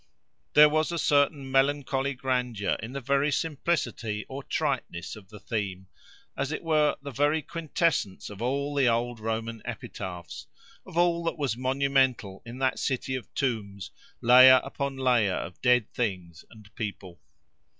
[0.53, 5.89] There was a certain melancholy grandeur in the very simplicity or triteness of the theme:
[6.35, 10.47] as it were the very quintessence of all the old Roman epitaphs,
[10.87, 13.91] of all that was monumental in that city of tombs,
[14.21, 17.21] layer upon layer of dead things and people.